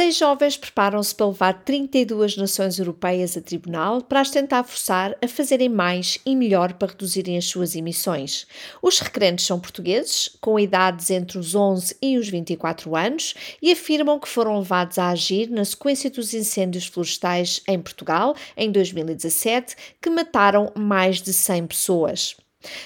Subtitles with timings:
[0.00, 5.28] Seis jovens preparam-se para levar 32 nações europeias a tribunal para as tentar forçar a
[5.28, 8.46] fazerem mais e melhor para reduzirem as suas emissões.
[8.80, 14.18] Os requerentes são portugueses, com idades entre os 11 e os 24 anos, e afirmam
[14.18, 20.08] que foram levados a agir na sequência dos incêndios florestais em Portugal, em 2017, que
[20.08, 22.36] mataram mais de 100 pessoas.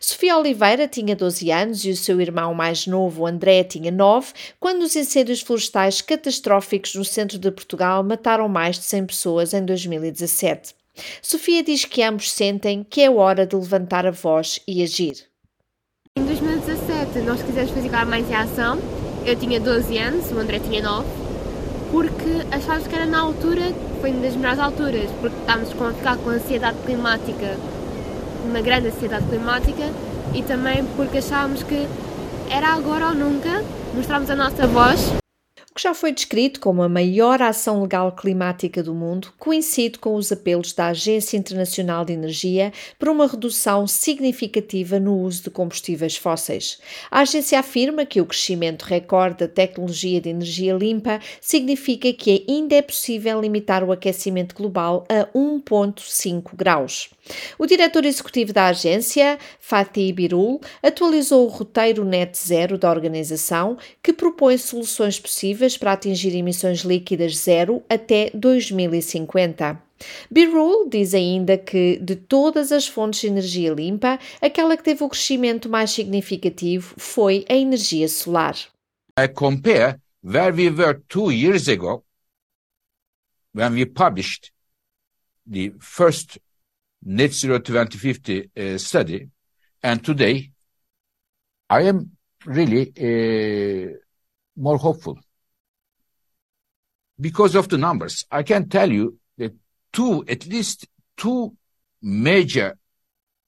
[0.00, 4.82] Sofia Oliveira tinha 12 anos e o seu irmão mais novo, André, tinha 9, quando
[4.82, 10.74] os incêndios florestais catastróficos no centro de Portugal mataram mais de 100 pessoas em 2017.
[11.22, 15.24] Sofia diz que ambos sentem que é hora de levantar a voz e agir.
[16.18, 18.78] Em 2017 nós quisemos fazer mais em ação.
[19.24, 21.06] Eu tinha 12 anos, o André tinha 9,
[21.92, 26.16] porque achávamos que era na altura, foi uma das melhores alturas, porque estávamos a ficar
[26.16, 27.56] com ansiedade climática
[28.44, 29.90] uma grande ansiedade climática
[30.34, 31.86] e também porque achávamos que
[32.50, 33.62] era agora ou nunca
[33.94, 35.12] mostrarmos a nossa voz
[35.80, 40.30] que já foi descrito como a maior ação legal climática do mundo coincide com os
[40.30, 46.78] apelos da Agência Internacional de Energia por uma redução significativa no uso de combustíveis fósseis.
[47.10, 52.74] A agência afirma que o crescimento recorde da tecnologia de energia limpa significa que ainda
[52.74, 57.08] é possível limitar o aquecimento global a 1,5 graus.
[57.58, 64.12] O diretor executivo da agência, Fatih Birul, atualizou o roteiro Net Zero da organização, que
[64.12, 69.82] propõe soluções possíveis para atingir emissões líquidas zero até 2050.
[70.30, 75.08] Birul diz ainda que, de todas as fontes de energia limpa, aquela que teve o
[75.08, 78.54] crescimento mais significativo foi a energia solar.
[79.18, 82.02] I compare where we were two years ago
[83.52, 84.52] when we published
[85.46, 86.38] the first
[87.02, 89.28] net zero 2050 uh, study.
[89.82, 90.50] And today,
[91.68, 92.10] I am
[92.46, 93.96] really uh,
[94.56, 95.18] more hopeful
[97.20, 98.24] because of the numbers.
[98.30, 99.54] I can tell you that
[99.92, 100.86] two, at least
[101.16, 101.56] two
[102.02, 102.78] major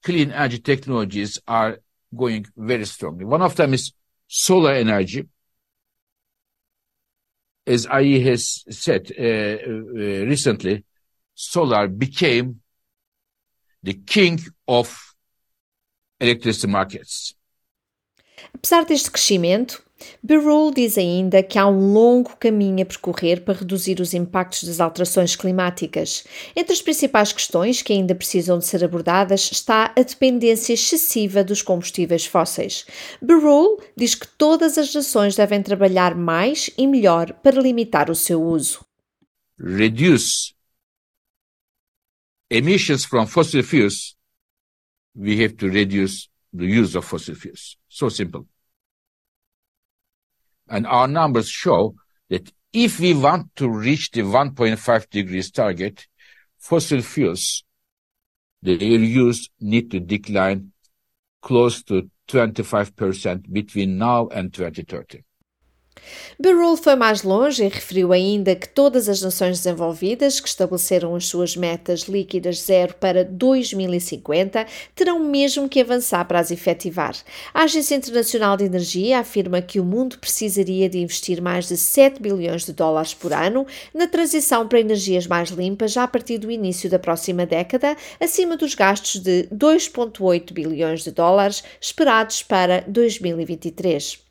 [0.03, 1.78] clean energy technologies are
[2.15, 3.25] going very strongly.
[3.25, 3.93] One of them is
[4.27, 5.28] solar energy.
[7.66, 10.84] As IE has said uh, uh, recently,
[11.34, 12.60] solar became
[13.83, 15.15] the king of
[16.21, 17.34] electricity markets.
[18.54, 19.81] Apesar deste crescimento,
[20.22, 24.80] Birul diz ainda que há um longo caminho a percorrer para reduzir os impactos das
[24.80, 26.24] alterações climáticas.
[26.54, 31.62] Entre as principais questões que ainda precisam de ser abordadas está a dependência excessiva dos
[31.62, 32.86] combustíveis fósseis.
[33.20, 38.42] Birul diz que todas as nações devem trabalhar mais e melhor para limitar o seu
[38.42, 38.84] uso.
[39.58, 40.54] Reduce
[42.50, 44.14] emissions from fossil fuels,
[45.14, 47.76] we have to reduce the use of fossil fuels.
[47.88, 48.46] So simple.
[50.72, 51.94] And our numbers show
[52.31, 56.06] that if we want to reach the 1.5 degrees target,
[56.59, 57.62] fossil fuels,
[58.62, 60.72] the use need to decline
[61.43, 65.22] close to 25% between now and 2030.
[66.38, 71.26] Birul foi mais longe e referiu ainda que todas as nações desenvolvidas que estabeleceram as
[71.26, 77.14] suas metas líquidas zero para 2050 terão mesmo que avançar para as efetivar.
[77.54, 82.20] A Agência Internacional de Energia afirma que o mundo precisaria de investir mais de 7
[82.20, 86.50] bilhões de dólares por ano na transição para energias mais limpas já a partir do
[86.50, 94.22] início da próxima década, acima dos gastos de 2,8 bilhões de dólares esperados para 2023.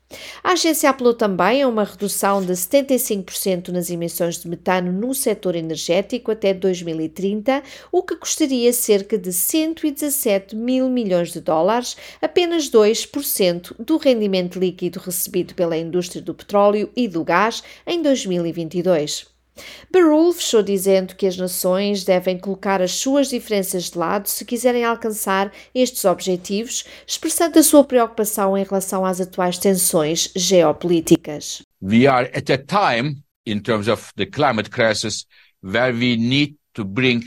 [0.42, 5.56] A agência apelou também a uma redução de 75% nas emissões de metano no setor
[5.56, 13.74] energético até 2030, o que custaria cerca de 117 mil milhões de dólares, apenas 2%
[13.78, 19.31] do rendimento líquido recebido pela indústria do petróleo e do gás em 2022.
[19.90, 24.84] Barul fechou dizendo que as nações devem colocar as suas diferenças de lado se quiserem
[24.84, 31.62] alcançar estes objetivos, expressando a sua preocupação em relação às atuais tensões geopolíticas.
[31.82, 35.26] We are at a time in terms of the climate crisis
[35.62, 37.22] where we need to bring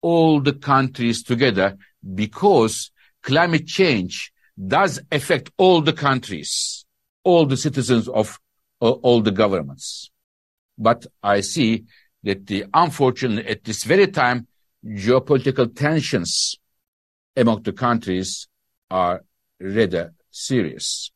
[0.00, 2.90] all the countries together because
[3.22, 6.84] climate change does affect all the countries,
[7.24, 8.38] all the citizens of
[8.80, 10.10] uh, all the governments.
[10.78, 11.84] But I see
[12.22, 14.46] that the unfortunately at this very time,
[14.84, 16.56] geopolitical tensions
[17.36, 18.46] among the countries
[18.90, 19.22] are
[19.60, 21.10] rather serious.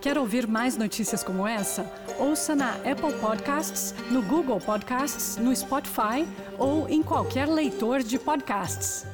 [0.00, 1.90] Quer ouvir mais notícias como essa?
[2.20, 6.26] Ouça na Apple Podcasts, no Google Podcasts, no Spotify
[6.58, 9.06] ou em qualquer leitor de podcasts.